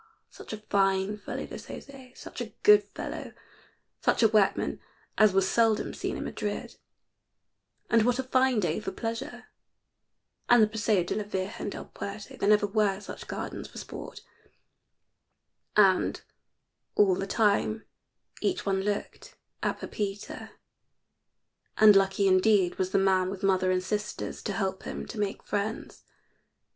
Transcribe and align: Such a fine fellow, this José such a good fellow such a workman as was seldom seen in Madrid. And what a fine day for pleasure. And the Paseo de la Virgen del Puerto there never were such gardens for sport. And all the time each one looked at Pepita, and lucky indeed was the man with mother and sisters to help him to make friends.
Such 0.31 0.51
a 0.51 0.57
fine 0.57 1.17
fellow, 1.19 1.45
this 1.45 1.67
José 1.67 2.17
such 2.17 2.41
a 2.41 2.53
good 2.63 2.83
fellow 2.85 3.33
such 4.01 4.23
a 4.23 4.27
workman 4.27 4.81
as 5.15 5.31
was 5.31 5.47
seldom 5.47 5.93
seen 5.93 6.17
in 6.17 6.23
Madrid. 6.23 6.77
And 7.87 8.03
what 8.03 8.17
a 8.17 8.23
fine 8.23 8.59
day 8.59 8.79
for 8.79 8.91
pleasure. 8.91 9.49
And 10.49 10.63
the 10.63 10.65
Paseo 10.65 11.03
de 11.03 11.13
la 11.13 11.23
Virgen 11.23 11.69
del 11.69 11.85
Puerto 11.85 12.35
there 12.35 12.49
never 12.49 12.65
were 12.65 12.99
such 12.99 13.27
gardens 13.27 13.67
for 13.67 13.77
sport. 13.77 14.21
And 15.75 16.19
all 16.95 17.13
the 17.13 17.27
time 17.27 17.85
each 18.41 18.65
one 18.65 18.81
looked 18.81 19.35
at 19.61 19.81
Pepita, 19.81 20.49
and 21.77 21.95
lucky 21.95 22.27
indeed 22.27 22.79
was 22.79 22.89
the 22.89 22.97
man 22.97 23.29
with 23.29 23.43
mother 23.43 23.69
and 23.69 23.83
sisters 23.83 24.41
to 24.41 24.53
help 24.53 24.81
him 24.81 25.05
to 25.05 25.19
make 25.19 25.43
friends. 25.43 26.01